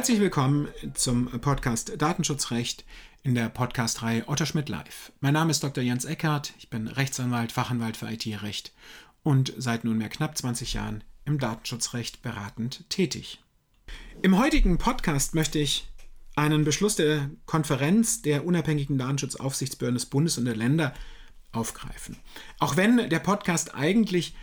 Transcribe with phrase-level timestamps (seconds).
[0.00, 2.86] Herzlich willkommen zum Podcast Datenschutzrecht
[3.22, 5.12] in der Podcast-Reihe Otto Schmidt Live.
[5.20, 5.84] Mein Name ist Dr.
[5.84, 8.72] Jens Eckert, ich bin Rechtsanwalt, Fachanwalt für IT-Recht
[9.22, 13.42] und seit nunmehr knapp 20 Jahren im Datenschutzrecht beratend tätig.
[14.22, 15.86] Im heutigen Podcast möchte ich
[16.34, 20.94] einen Beschluss der Konferenz der unabhängigen Datenschutzaufsichtsbehörden des Bundes und der Länder
[21.52, 22.16] aufgreifen.
[22.58, 24.34] Auch wenn der Podcast eigentlich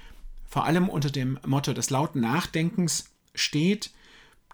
[0.48, 3.90] vor allem unter dem Motto des lauten Nachdenkens steht,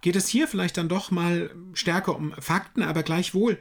[0.04, 3.58] geht es hier vielleicht dann doch mal stärker um Fakten, aber gleichwohl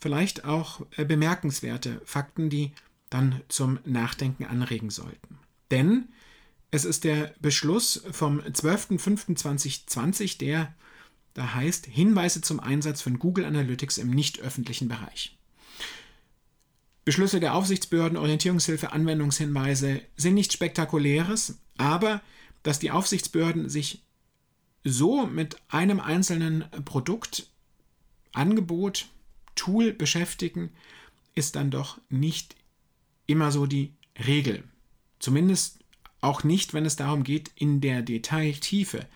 [0.00, 2.72] vielleicht auch äh, bemerkenswerte Fakten, die
[3.10, 5.38] dann zum Nachdenken anregen sollten.
[5.72, 6.08] Denn
[6.70, 10.72] es ist der Beschluss vom 12.05.2020, der
[11.34, 15.36] da heißt Hinweise zum Einsatz von Google Analytics im nicht öffentlichen Bereich.
[17.04, 22.22] Beschlüsse der Aufsichtsbehörden, Orientierungshilfe, Anwendungshinweise sind nichts Spektakuläres, aber
[22.62, 24.04] dass die Aufsichtsbehörden sich
[24.84, 27.48] so mit einem einzelnen Produkt,
[28.32, 29.08] Angebot,
[29.54, 30.70] Tool beschäftigen,
[31.34, 32.54] ist dann doch nicht
[33.26, 33.92] immer so die
[34.26, 34.62] Regel.
[35.18, 35.78] Zumindest
[36.20, 39.06] auch nicht, wenn es darum geht, in der Detailtiefe,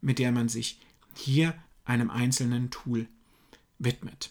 [0.00, 0.78] mit der man sich
[1.14, 1.54] hier
[1.84, 3.06] einem einzelnen Tool
[3.78, 4.30] widmet.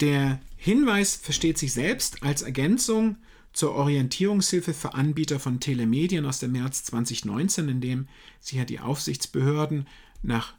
[0.00, 3.16] Der Hinweis versteht sich selbst als Ergänzung
[3.52, 8.08] zur Orientierungshilfe für Anbieter von Telemedien aus dem März 2019, in dem
[8.40, 9.86] sich ja die Aufsichtsbehörden
[10.22, 10.54] nach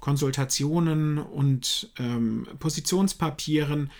[0.00, 3.90] Konsultationen und ähm, Positionspapieren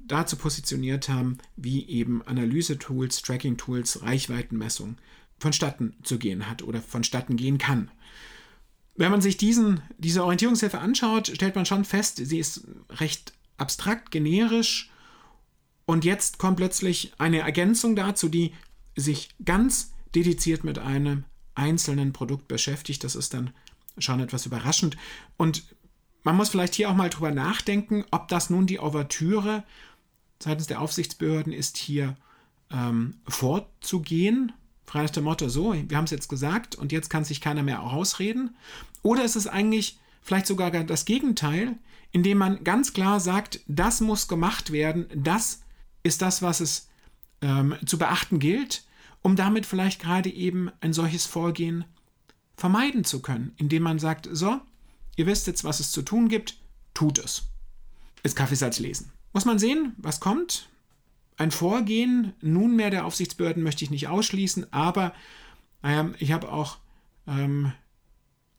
[0.00, 4.96] dazu positioniert haben, wie eben Analyse-Tools, Tracking-Tools, Reichweitenmessung
[5.38, 7.90] vonstatten zu gehen hat oder vonstatten gehen kann.
[8.94, 14.10] Wenn man sich diesen, diese Orientierungshilfe anschaut, stellt man schon fest, sie ist recht abstrakt,
[14.10, 14.90] generisch
[15.84, 18.52] und jetzt kommt plötzlich eine Ergänzung dazu, die
[18.96, 21.24] sich ganz dediziert mit einem
[21.54, 23.04] einzelnen Produkt beschäftigt.
[23.04, 23.50] Das ist dann
[23.98, 24.96] schon etwas überraschend.
[25.36, 25.64] Und
[26.22, 29.64] man muss vielleicht hier auch mal drüber nachdenken, ob das nun die Ouvertüre
[30.42, 32.16] seitens der Aufsichtsbehörden ist, hier
[32.70, 34.52] ähm, vorzugehen.
[34.86, 37.62] Frei nach dem Motto, so, wir haben es jetzt gesagt und jetzt kann sich keiner
[37.62, 38.56] mehr ausreden.
[39.02, 41.76] Oder ist es eigentlich vielleicht sogar das Gegenteil,
[42.12, 45.62] indem man ganz klar sagt, das muss gemacht werden, das
[46.02, 46.88] ist das, was es
[47.40, 48.84] ähm, zu beachten gilt,
[49.22, 51.84] um damit vielleicht gerade eben ein solches Vorgehen
[52.56, 54.60] vermeiden zu können, indem man sagt, so,
[55.16, 56.58] ihr wisst jetzt, was es zu tun gibt,
[56.94, 57.48] tut es.
[58.22, 59.12] Ist Kaffeesatz lesen.
[59.32, 60.68] Muss man sehen, was kommt.
[61.36, 65.12] Ein Vorgehen nunmehr der Aufsichtsbehörden möchte ich nicht ausschließen, aber
[65.82, 66.78] naja, ich habe auch
[67.26, 67.72] ähm,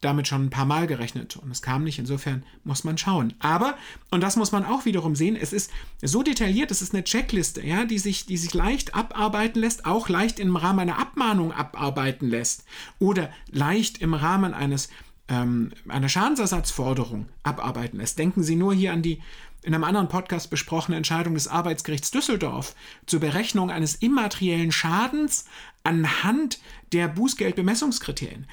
[0.02, 1.98] damit schon ein paar Mal gerechnet und es kam nicht.
[1.98, 3.34] Insofern muss man schauen.
[3.40, 3.76] Aber,
[4.12, 5.72] und das muss man auch wiederum sehen, es ist
[6.02, 10.08] so detailliert, es ist eine Checkliste, ja, die sich, die sich leicht abarbeiten lässt, auch
[10.08, 12.64] leicht im Rahmen einer Abmahnung abarbeiten lässt
[13.00, 14.90] oder leicht im Rahmen eines
[15.30, 18.20] ähm, einer Schadensersatzforderung abarbeiten lässt.
[18.20, 19.22] Denken Sie nur hier an die
[19.64, 22.76] in einem anderen Podcast besprochene Entscheidung des Arbeitsgerichts Düsseldorf
[23.06, 25.46] zur Berechnung eines immateriellen Schadens
[25.84, 26.60] anhand
[26.94, 28.48] der Bußgeldbemessungskriterien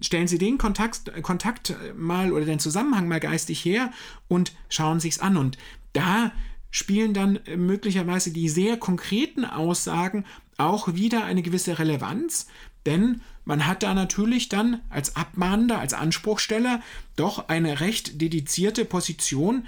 [0.00, 3.90] stellen Sie den Kontakt, Kontakt mal oder den Zusammenhang mal geistig her
[4.28, 5.36] und schauen sich es an.
[5.36, 5.58] Und
[5.92, 6.32] da
[6.70, 10.24] spielen dann möglicherweise die sehr konkreten Aussagen
[10.56, 12.46] auch wieder eine gewisse Relevanz,
[12.86, 16.80] denn man hat da natürlich dann als Abmahnender, als Anspruchsteller
[17.16, 19.66] doch eine recht dedizierte Position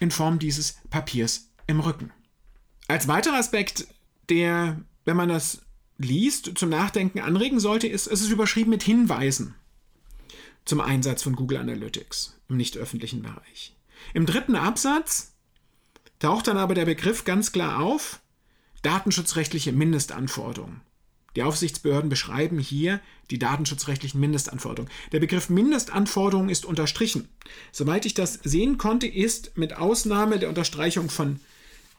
[0.00, 2.12] in Form dieses Papiers im Rücken.
[2.88, 3.86] Als weiterer Aspekt,
[4.28, 5.63] der, wenn man das
[5.98, 9.54] liest, zum Nachdenken anregen sollte, ist, es ist überschrieben mit Hinweisen
[10.64, 13.74] zum Einsatz von Google Analytics im nicht öffentlichen Bereich.
[14.12, 15.34] Im dritten Absatz
[16.18, 18.20] taucht dann aber der Begriff ganz klar auf,
[18.82, 20.80] datenschutzrechtliche Mindestanforderungen.
[21.36, 24.92] Die Aufsichtsbehörden beschreiben hier die datenschutzrechtlichen Mindestanforderungen.
[25.10, 27.28] Der Begriff Mindestanforderungen ist unterstrichen.
[27.72, 31.40] Soweit ich das sehen konnte, ist mit Ausnahme der Unterstreichung von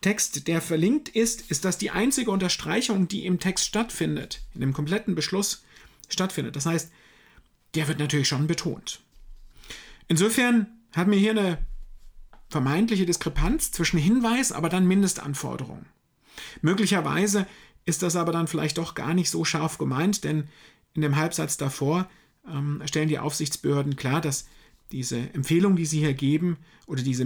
[0.05, 4.71] Text, der verlinkt ist, ist das die einzige Unterstreichung, die im Text stattfindet, in dem
[4.71, 5.63] kompletten Beschluss
[6.09, 6.55] stattfindet.
[6.55, 6.91] Das heißt,
[7.73, 8.99] der wird natürlich schon betont.
[10.07, 11.57] Insofern haben wir hier eine
[12.49, 15.87] vermeintliche Diskrepanz zwischen Hinweis, aber dann Mindestanforderung.
[16.61, 17.47] Möglicherweise
[17.85, 20.49] ist das aber dann vielleicht doch gar nicht so scharf gemeint, denn
[20.93, 22.07] in dem Halbsatz davor
[22.47, 24.45] ähm, stellen die Aufsichtsbehörden klar, dass
[24.91, 27.25] diese Empfehlung, die Sie hier geben, oder diese,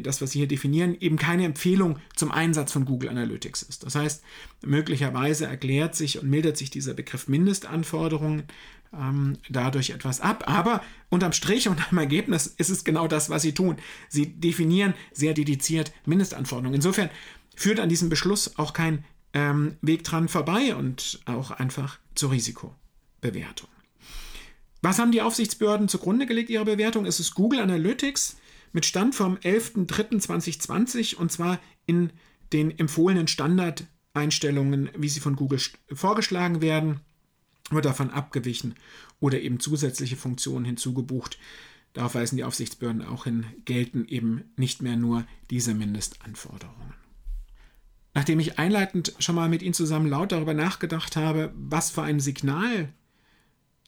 [0.00, 3.84] das, was Sie hier definieren, eben keine Empfehlung zum Einsatz von Google Analytics ist.
[3.84, 4.22] Das heißt,
[4.64, 8.44] möglicherweise erklärt sich und mildert sich dieser Begriff Mindestanforderungen
[8.92, 10.44] ähm, dadurch etwas ab.
[10.46, 13.76] Aber unterm Strich und am Ergebnis ist es genau das, was Sie tun.
[14.08, 16.74] Sie definieren sehr dediziert Mindestanforderungen.
[16.74, 17.10] Insofern
[17.56, 23.68] führt an diesem Beschluss auch kein ähm, Weg dran vorbei und auch einfach zur Risikobewertung.
[24.82, 27.04] Was haben die Aufsichtsbehörden zugrunde gelegt ihrer Bewertung?
[27.04, 28.36] Es ist Google Analytics
[28.72, 32.10] mit Stand vom 11.03.2020 und zwar in
[32.52, 35.60] den empfohlenen Standardeinstellungen, wie sie von Google
[35.92, 37.00] vorgeschlagen werden,
[37.70, 38.74] wird davon abgewichen
[39.20, 41.38] oder eben zusätzliche Funktionen hinzugebucht.
[41.92, 46.94] Darauf weisen die Aufsichtsbehörden auch hin, gelten eben nicht mehr nur diese Mindestanforderungen.
[48.14, 52.18] Nachdem ich einleitend schon mal mit Ihnen zusammen laut darüber nachgedacht habe, was für ein
[52.18, 52.92] Signal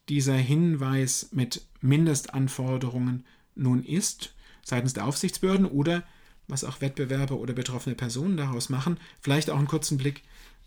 [0.09, 4.35] dieser Hinweis mit Mindestanforderungen nun ist,
[4.65, 6.05] seitens der Aufsichtsbehörden oder
[6.49, 10.23] was auch Wettbewerber oder betroffene Personen daraus machen, vielleicht auch einen kurzen Blick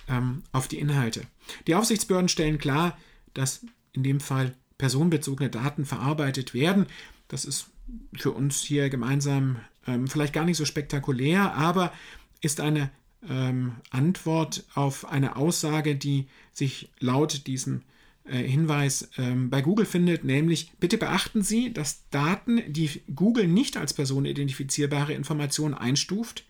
[0.07, 1.21] ähm, auf die Inhalte.
[1.67, 2.97] Die Aufsichtsbehörden stellen klar,
[3.33, 6.85] dass in dem Fall personenbezogene Daten verarbeitet werden.
[7.27, 7.67] Das ist
[8.13, 11.93] für uns hier gemeinsam ähm, vielleicht gar nicht so spektakulär, aber
[12.41, 12.89] ist eine
[13.27, 17.83] ähm, Antwort auf eine Aussage, die sich laut diesem
[18.33, 23.93] Hinweis ähm, bei Google findet, nämlich bitte beachten Sie, dass Daten, die Google nicht als
[23.93, 26.45] personenidentifizierbare Informationen einstuft,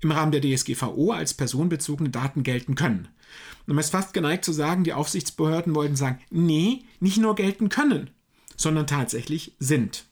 [0.00, 3.08] im Rahmen der DSGVO als personenbezogene Daten gelten können.
[3.66, 7.68] Und man ist fast geneigt zu sagen, die Aufsichtsbehörden wollten sagen, nee, nicht nur gelten
[7.68, 8.10] können,
[8.56, 10.04] sondern tatsächlich sind.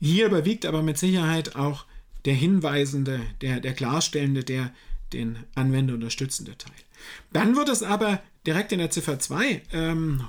[0.00, 1.86] Hier überwiegt aber mit Sicherheit auch
[2.24, 4.72] der hinweisende, der, der klarstellende, der
[5.12, 6.72] den Anwender unterstützende Teil.
[7.32, 10.24] Dann wird es aber direkt in der Ziffer 2, ähm,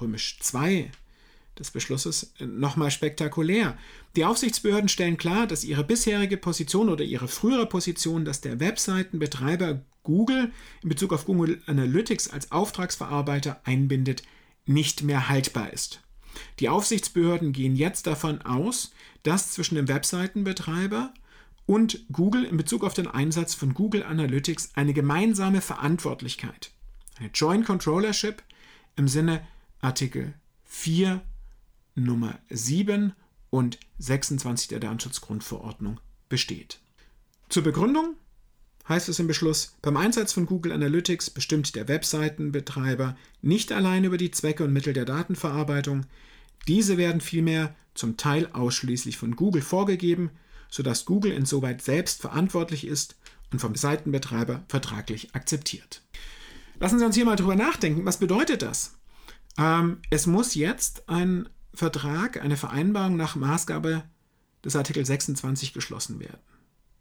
[0.00, 0.90] römisch 2
[1.58, 3.76] des Beschlusses, äh, nochmal spektakulär.
[4.16, 9.82] Die Aufsichtsbehörden stellen klar, dass ihre bisherige Position oder ihre frühere Position, dass der Webseitenbetreiber
[10.02, 14.22] Google in Bezug auf Google Analytics als Auftragsverarbeiter einbindet,
[14.64, 16.00] nicht mehr haltbar ist.
[16.60, 18.92] Die Aufsichtsbehörden gehen jetzt davon aus,
[19.22, 21.12] dass zwischen dem Webseitenbetreiber
[22.10, 26.70] Google in Bezug auf den Einsatz von Google Analytics eine gemeinsame Verantwortlichkeit,
[27.18, 28.42] eine Joint Controllership
[28.96, 29.46] im Sinne
[29.80, 30.32] Artikel
[30.64, 31.20] 4
[31.94, 33.12] Nummer 7
[33.50, 36.00] und 26 der Datenschutzgrundverordnung
[36.30, 36.80] besteht.
[37.50, 38.14] Zur Begründung
[38.88, 44.16] heißt es im Beschluss, beim Einsatz von Google Analytics bestimmt der Webseitenbetreiber nicht allein über
[44.16, 46.06] die Zwecke und Mittel der Datenverarbeitung,
[46.66, 50.30] diese werden vielmehr zum Teil ausschließlich von Google vorgegeben,
[50.68, 53.16] sodass Google insoweit selbst verantwortlich ist
[53.52, 56.02] und vom Seitenbetreiber vertraglich akzeptiert.
[56.80, 58.04] Lassen Sie uns hier mal drüber nachdenken.
[58.04, 58.98] Was bedeutet das?
[59.56, 64.04] Ähm, es muss jetzt ein Vertrag, eine Vereinbarung nach Maßgabe
[64.64, 66.40] des Artikel 26 geschlossen werden.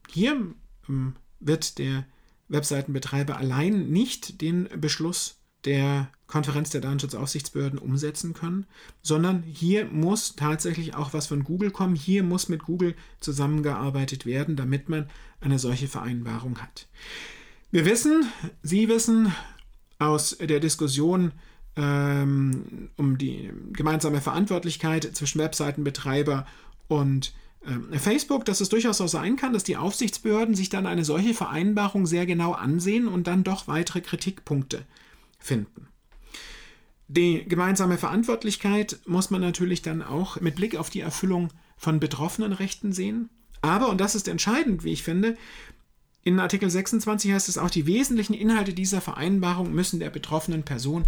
[0.10, 0.54] Hier
[0.88, 2.06] ähm, wird der
[2.50, 8.66] Webseitenbetreiber allein nicht den Beschluss der Konferenz der Datenschutzaufsichtsbehörden umsetzen können,
[9.02, 11.96] sondern hier muss tatsächlich auch was von Google kommen.
[11.96, 15.10] Hier muss mit Google zusammengearbeitet werden, damit man
[15.42, 16.88] eine solche Vereinbarung hat.
[17.70, 18.26] Wir wissen,
[18.64, 19.34] Sie wissen
[20.00, 21.34] aus der Diskussion
[21.76, 26.46] ähm, um die gemeinsame Verantwortlichkeit zwischen Webseitenbetreiber
[26.88, 27.34] und
[27.66, 31.34] ähm, Facebook, dass es durchaus auch sein kann, dass die Aufsichtsbehörden sich dann eine solche
[31.34, 34.86] Vereinbarung sehr genau ansehen und dann doch weitere Kritikpunkte
[35.48, 35.88] finden.
[37.08, 42.52] Die gemeinsame Verantwortlichkeit muss man natürlich dann auch mit Blick auf die Erfüllung von betroffenen
[42.52, 43.30] Rechten sehen.
[43.62, 45.38] Aber, und das ist entscheidend, wie ich finde,
[46.24, 51.06] in Artikel 26 heißt es auch, die wesentlichen Inhalte dieser Vereinbarung müssen der betroffenen Person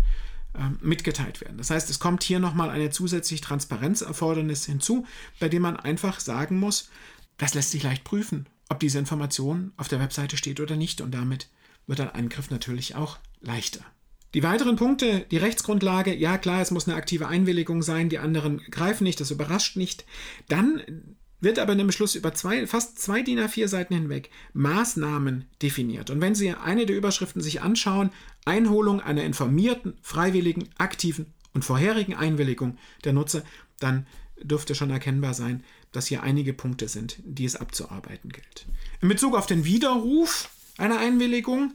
[0.53, 1.58] äh, mitgeteilt werden.
[1.58, 5.05] Das heißt, es kommt hier nochmal eine zusätzliche Transparenzerfordernis hinzu,
[5.41, 6.89] bei dem man einfach sagen muss,
[7.38, 11.01] das lässt sich leicht prüfen, ob diese Information auf der Webseite steht oder nicht.
[11.01, 11.50] Und damit
[11.86, 13.84] wird ein Angriff natürlich auch leichter.
[14.33, 18.59] Die weiteren Punkte, die Rechtsgrundlage, ja klar, es muss eine aktive Einwilligung sein, die anderen
[18.69, 20.05] greifen nicht, das überrascht nicht.
[20.48, 25.45] Dann wird aber in dem Beschluss über zwei, fast zwei DIN A4 Seiten hinweg Maßnahmen
[25.62, 26.09] definiert.
[26.09, 28.12] Und wenn Sie eine der Überschriften sich anschauen,
[28.45, 33.43] Einholung einer informierten, freiwilligen, aktiven und vorherigen Einwilligung der Nutzer,
[33.79, 34.05] dann
[34.41, 38.67] dürfte schon erkennbar sein, dass hier einige Punkte sind, die es abzuarbeiten gilt.
[39.01, 41.74] In Bezug auf den Widerruf einer Einwilligung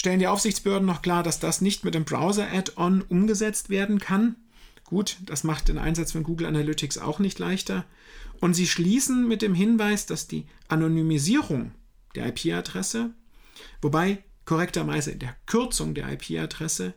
[0.00, 4.34] stellen die Aufsichtsbehörden noch klar, dass das nicht mit dem Browser-Add-on umgesetzt werden kann.
[4.84, 7.84] Gut, das macht den Einsatz von Google Analytics auch nicht leichter.
[8.40, 11.72] Und sie schließen mit dem Hinweis, dass die Anonymisierung
[12.14, 13.10] der IP-Adresse,
[13.82, 16.94] wobei korrekterweise der Kürzung der IP-Adresse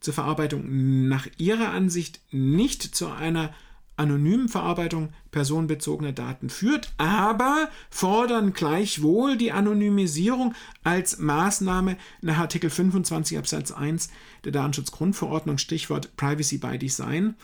[0.00, 3.52] zur Verarbeitung nach ihrer Ansicht nicht zu einer
[3.98, 13.38] anonymen Verarbeitung personenbezogener Daten führt, aber fordern gleichwohl die Anonymisierung als Maßnahme nach Artikel 25
[13.38, 14.08] Absatz 1
[14.44, 17.34] der Datenschutzgrundverordnung, Stichwort Privacy by Design.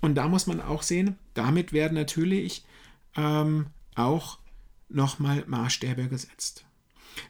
[0.00, 2.64] Und da muss man auch sehen, damit werden natürlich
[3.16, 4.38] ähm, auch
[4.88, 6.64] nochmal Maßstäbe gesetzt.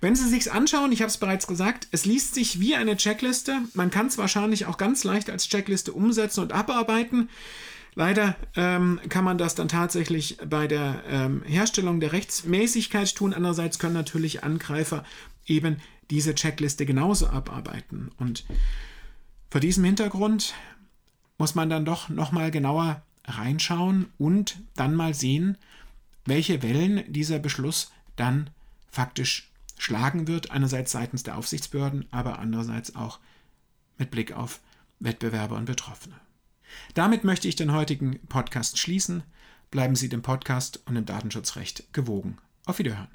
[0.00, 3.60] Wenn Sie sich anschauen, ich habe es bereits gesagt, es liest sich wie eine Checkliste.
[3.74, 7.28] Man kann es wahrscheinlich auch ganz leicht als Checkliste umsetzen und abarbeiten.
[7.94, 13.32] Leider ähm, kann man das dann tatsächlich bei der ähm, Herstellung der Rechtsmäßigkeit tun.
[13.32, 15.04] Andererseits können natürlich Angreifer
[15.46, 15.76] eben
[16.10, 18.10] diese Checkliste genauso abarbeiten.
[18.18, 18.44] Und
[19.50, 20.54] vor diesem Hintergrund
[21.38, 25.56] muss man dann doch nochmal genauer reinschauen und dann mal sehen,
[26.24, 28.50] welche Wellen dieser Beschluss dann
[28.90, 33.18] faktisch schlagen wird, einerseits seitens der Aufsichtsbehörden, aber andererseits auch
[33.98, 34.60] mit Blick auf
[35.00, 36.14] Wettbewerber und Betroffene.
[36.94, 39.22] Damit möchte ich den heutigen Podcast schließen.
[39.70, 42.38] Bleiben Sie dem Podcast und dem Datenschutzrecht gewogen.
[42.66, 43.08] Auf Wiederhören.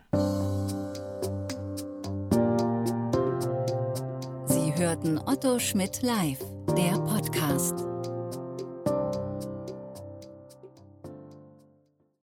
[4.47, 6.39] Sie hörten Otto Schmidt live,
[6.75, 7.98] der Podcast.